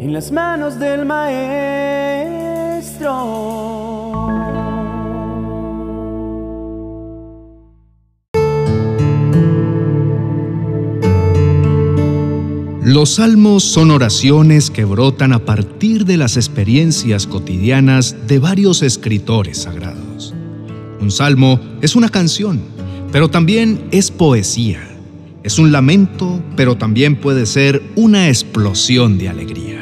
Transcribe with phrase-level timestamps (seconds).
[0.00, 1.50] en las manos del Maestro.
[12.82, 19.58] Los salmos son oraciones que brotan a partir de las experiencias cotidianas de varios escritores
[19.58, 20.34] sagrados.
[20.98, 22.62] Un salmo es una canción,
[23.12, 24.80] pero también es poesía.
[25.42, 29.79] Es un lamento, pero también puede ser una explosión de alegría.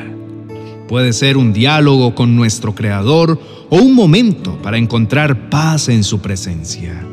[0.88, 3.38] Puede ser un diálogo con nuestro Creador
[3.68, 7.06] o un momento para encontrar paz en su presencia.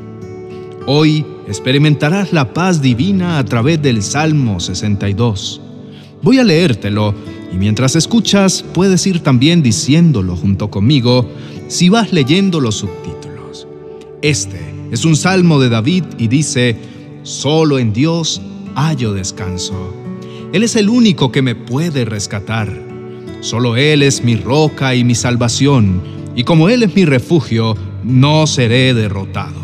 [0.88, 5.60] Hoy experimentarás la paz divina a través del Salmo 62.
[6.22, 7.14] Voy a leértelo
[7.52, 11.28] y mientras escuchas puedes ir también diciéndolo junto conmigo
[11.68, 13.68] si vas leyendo los subtítulos.
[14.22, 14.62] Este
[14.92, 16.78] es un salmo de David y dice,
[17.24, 18.42] solo en Dios
[18.74, 19.94] hallo descanso.
[20.54, 22.95] Él es el único que me puede rescatar.
[23.46, 26.02] Solo Él es mi roca y mi salvación,
[26.36, 29.62] y como Él es mi refugio, no seré derrotado.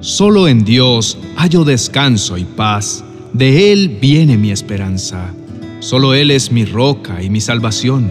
[0.00, 5.34] Solo en Dios hallo descanso y paz, de Él viene mi esperanza.
[5.80, 8.08] Solo Él es mi roca y mi salvación.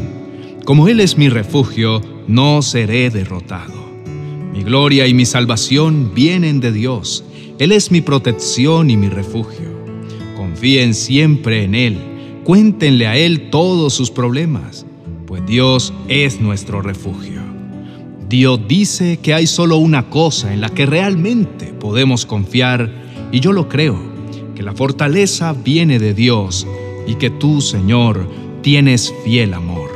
[0.64, 3.74] Como Él es mi refugio, no seré derrotado.
[4.54, 7.24] Mi gloria y mi salvación vienen de Dios.
[7.58, 9.72] Él es mi protección y mi refugio.
[10.36, 12.17] Confíen siempre en Él.
[12.48, 14.86] Cuéntenle a Él todos sus problemas,
[15.26, 17.42] pues Dios es nuestro refugio.
[18.30, 22.90] Dios dice que hay solo una cosa en la que realmente podemos confiar,
[23.34, 24.00] y yo lo creo,
[24.56, 26.66] que la fortaleza viene de Dios
[27.06, 28.26] y que tú, Señor,
[28.62, 29.90] tienes fiel amor.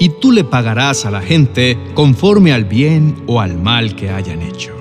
[0.00, 4.42] Y tú le pagarás a la gente conforme al bien o al mal que hayan
[4.42, 4.72] hecho.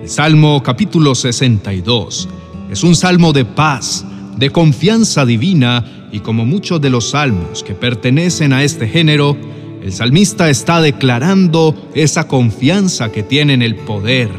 [0.00, 2.30] El Salmo capítulo 62
[2.70, 7.74] es un salmo de paz, de confianza divina y como muchos de los salmos que
[7.74, 9.36] pertenecen a este género,
[9.82, 14.30] el salmista está declarando esa confianza que tiene en el poder,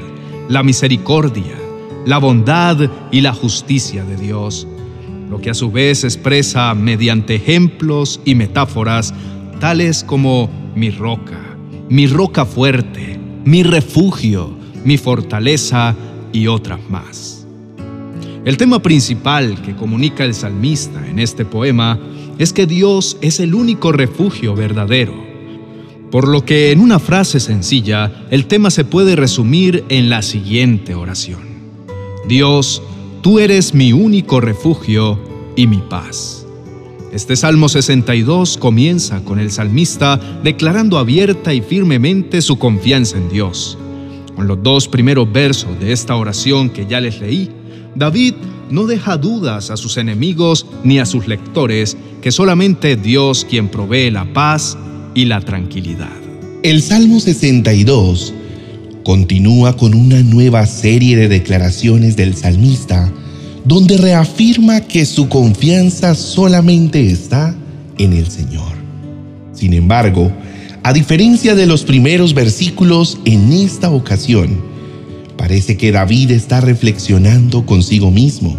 [0.49, 1.57] la misericordia,
[2.05, 2.77] la bondad
[3.11, 4.67] y la justicia de Dios
[5.33, 9.15] lo que a su vez expresa mediante ejemplos y metáforas
[9.59, 11.57] tales como mi roca,
[11.89, 14.55] mi roca fuerte, mi refugio,
[14.85, 15.95] mi fortaleza
[16.31, 17.42] y otras más.
[18.45, 21.99] El tema principal que comunica el salmista en este poema
[22.37, 25.13] es que Dios es el único refugio verdadero,
[26.11, 30.95] por lo que en una frase sencilla el tema se puede resumir en la siguiente
[30.95, 31.41] oración.
[32.27, 32.81] Dios
[33.23, 35.17] Tú eres mi único refugio
[35.55, 36.45] y mi paz.
[37.13, 43.77] Este Salmo 62 comienza con el salmista declarando abierta y firmemente su confianza en Dios.
[44.35, 47.49] Con los dos primeros versos de esta oración que ya les leí,
[47.95, 48.33] David
[48.69, 54.09] no deja dudas a sus enemigos ni a sus lectores que solamente Dios quien provee
[54.09, 54.77] la paz
[55.13, 56.11] y la tranquilidad.
[56.63, 58.33] El Salmo 62
[59.03, 63.11] continúa con una nueva serie de declaraciones del salmista
[63.65, 67.55] donde reafirma que su confianza solamente está
[67.97, 68.73] en el Señor.
[69.53, 70.31] Sin embargo,
[70.83, 74.72] a diferencia de los primeros versículos, en esta ocasión,
[75.43, 78.55] parece que David está reflexionando consigo mismo,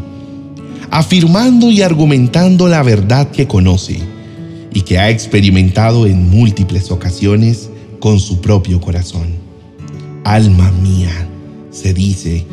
[0.90, 4.00] afirmando y argumentando la verdad que conoce
[4.70, 9.28] y que ha experimentado en múltiples ocasiones con su propio corazón.
[10.24, 11.26] Alma mía,
[11.70, 12.44] se dice,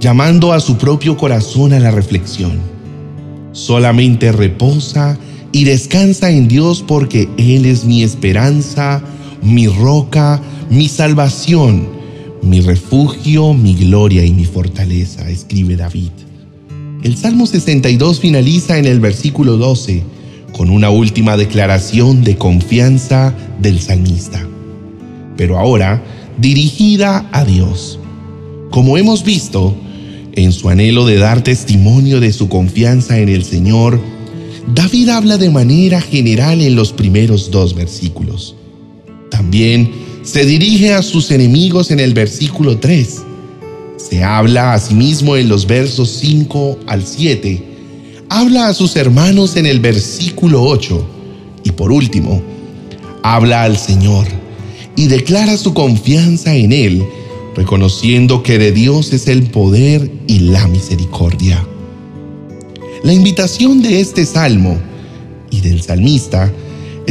[0.00, 2.58] llamando a su propio corazón a la reflexión.
[3.52, 5.18] Solamente reposa
[5.52, 9.02] y descansa en Dios porque Él es mi esperanza,
[9.42, 11.99] mi roca, mi salvación,
[12.42, 16.10] mi refugio, mi gloria y mi fortaleza, escribe David.
[17.02, 20.02] El Salmo 62 finaliza en el versículo 12
[20.52, 24.46] con una última declaración de confianza del salmista,
[25.36, 26.02] pero ahora
[26.38, 27.98] dirigida a Dios.
[28.70, 29.74] Como hemos visto,
[30.32, 34.00] en su anhelo de dar testimonio de su confianza en el Señor,
[34.74, 38.54] David habla de manera general en los primeros dos versículos.
[39.40, 39.90] También
[40.22, 43.22] se dirige a sus enemigos en el versículo 3.
[43.96, 47.62] Se habla a sí mismo en los versos 5 al 7.
[48.28, 51.06] Habla a sus hermanos en el versículo 8.
[51.64, 52.42] Y por último,
[53.22, 54.26] habla al Señor
[54.94, 57.02] y declara su confianza en Él,
[57.56, 61.66] reconociendo que de Dios es el poder y la misericordia.
[63.02, 64.78] La invitación de este salmo
[65.50, 66.52] y del salmista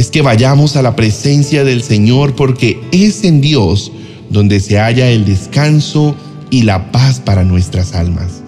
[0.00, 3.92] es que vayamos a la presencia del Señor porque es en Dios
[4.30, 6.16] donde se halla el descanso
[6.50, 8.42] y la paz para nuestras almas.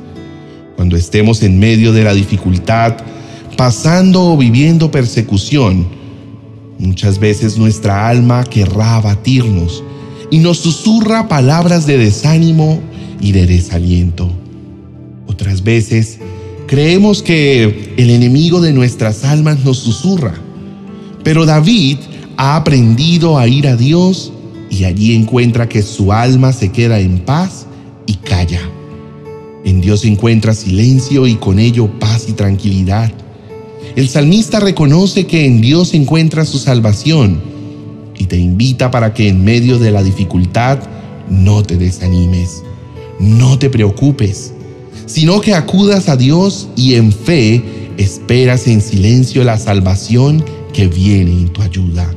[0.77, 2.97] Cuando estemos en medio de la dificultad,
[3.59, 5.87] pasando o viviendo persecución,
[6.79, 9.85] muchas veces nuestra alma querrá abatirnos
[10.31, 12.81] y nos susurra palabras de desánimo
[13.21, 14.33] y de desaliento.
[15.27, 16.19] Otras veces
[16.67, 20.33] creemos que el enemigo de nuestras almas nos susurra,
[21.25, 21.99] pero David
[22.37, 24.33] ha aprendido a ir a Dios
[24.71, 27.67] y allí encuentra que su alma se queda en paz
[28.07, 28.61] y calla.
[29.65, 33.13] En Dios encuentra silencio y con ello paz y tranquilidad.
[33.95, 37.41] El salmista reconoce que en Dios encuentra su salvación
[38.19, 40.79] y te invita para que en medio de la dificultad
[41.29, 42.63] no te desanimes,
[43.21, 44.55] no te preocupes,
[45.07, 47.63] sino que acudas a Dios y en fe
[47.99, 50.43] esperas en silencio la salvación
[50.73, 52.09] que viene en tu ayuda.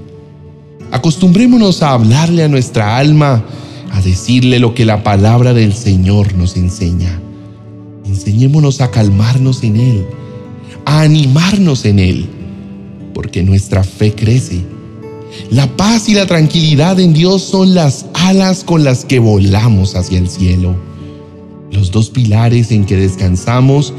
[0.91, 3.43] Acostumbrémonos a hablarle a nuestra alma,
[3.91, 7.19] a decirle lo que la palabra del Señor nos enseña.
[8.05, 10.05] Enseñémonos a calmarnos en Él,
[10.85, 12.29] a animarnos en Él,
[13.13, 14.61] porque nuestra fe crece.
[15.49, 20.17] La paz y la tranquilidad en Dios son las alas con las que volamos hacia
[20.17, 20.75] el cielo,
[21.71, 23.93] los dos pilares en que descansamos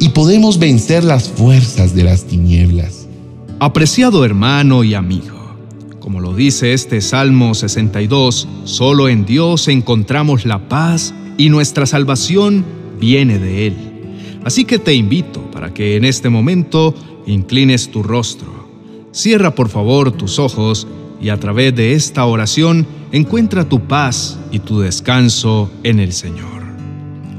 [0.00, 2.99] y podemos vencer las fuerzas de las tinieblas.
[3.62, 5.54] Apreciado hermano y amigo,
[5.98, 12.64] como lo dice este Salmo 62, solo en Dios encontramos la paz y nuestra salvación
[12.98, 13.76] viene de Él.
[14.44, 16.94] Así que te invito para que en este momento
[17.26, 18.66] inclines tu rostro.
[19.12, 20.86] Cierra por favor tus ojos
[21.20, 26.62] y a través de esta oración encuentra tu paz y tu descanso en el Señor.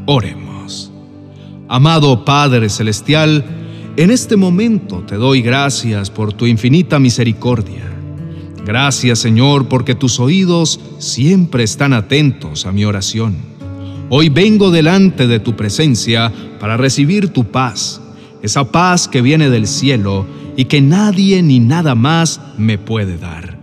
[0.05, 0.91] Oremos.
[1.67, 3.43] Amado Padre Celestial,
[3.97, 7.83] en este momento te doy gracias por tu infinita misericordia.
[8.65, 13.35] Gracias Señor porque tus oídos siempre están atentos a mi oración.
[14.09, 18.01] Hoy vengo delante de tu presencia para recibir tu paz,
[18.41, 23.57] esa paz que viene del cielo y que nadie ni nada más me puede dar.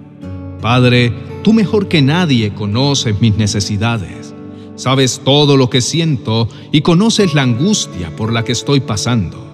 [0.60, 4.34] Padre, tú mejor que nadie conoces mis necesidades.
[4.76, 9.47] Sabes todo lo que siento y conoces la angustia por la que estoy pasando.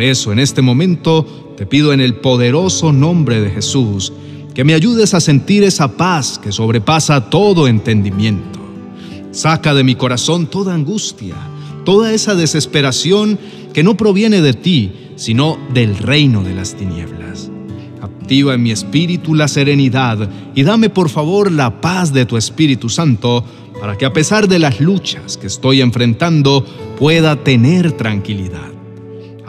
[0.00, 4.14] Por eso en este momento te pido en el poderoso nombre de Jesús
[4.54, 8.60] que me ayudes a sentir esa paz que sobrepasa todo entendimiento.
[9.30, 11.34] Saca de mi corazón toda angustia,
[11.84, 13.38] toda esa desesperación
[13.74, 17.50] que no proviene de ti, sino del reino de las tinieblas.
[18.00, 22.88] Activa en mi espíritu la serenidad y dame por favor la paz de tu Espíritu
[22.88, 23.44] Santo
[23.78, 26.64] para que a pesar de las luchas que estoy enfrentando
[26.96, 28.79] pueda tener tranquilidad.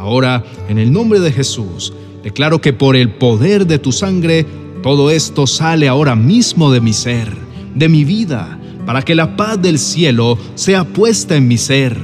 [0.02, 1.94] Ahora, en el nombre de Jesús,
[2.24, 4.48] declaro que por el poder de tu sangre,
[4.82, 7.32] todo esto sale ahora mismo de mi ser,
[7.76, 11.96] de mi vida, para que la paz del cielo sea puesta en mi ser.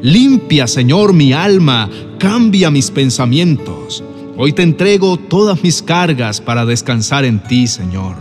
[0.00, 4.04] Limpia, Señor, mi alma, cambia mis pensamientos.
[4.36, 8.14] Hoy te entrego todas mis cargas para descansar en ti, Señor.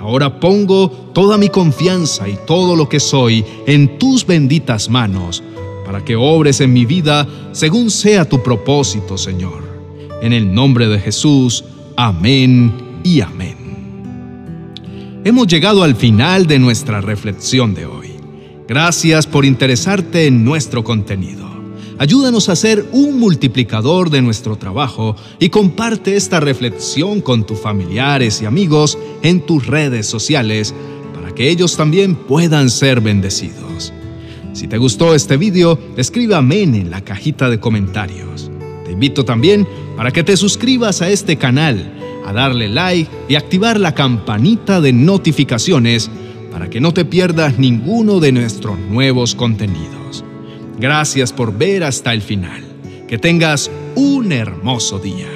[0.00, 5.40] Ahora pongo toda mi confianza y todo lo que soy en tus benditas manos,
[5.86, 9.64] para que obres en mi vida según sea tu propósito, Señor.
[10.20, 11.64] En el nombre de Jesús,
[11.96, 13.66] amén y amén
[15.26, 18.12] hemos llegado al final de nuestra reflexión de hoy.
[18.68, 21.44] Gracias por interesarte en nuestro contenido.
[21.98, 28.40] Ayúdanos a ser un multiplicador de nuestro trabajo y comparte esta reflexión con tus familiares
[28.40, 30.72] y amigos en tus redes sociales
[31.12, 33.92] para que ellos también puedan ser bendecidos.
[34.56, 38.50] Si te gustó este video, escribe amén en la cajita de comentarios.
[38.86, 41.92] Te invito también para que te suscribas a este canal
[42.24, 46.10] a darle like y activar la campanita de notificaciones
[46.50, 50.24] para que no te pierdas ninguno de nuestros nuevos contenidos.
[50.80, 52.64] Gracias por ver hasta el final.
[53.06, 55.28] Que tengas un hermoso día.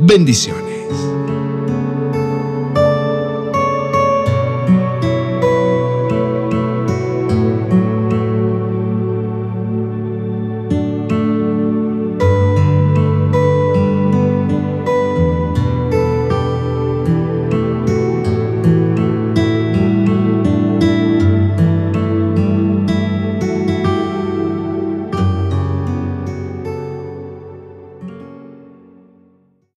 [0.00, 0.71] Bendiciones.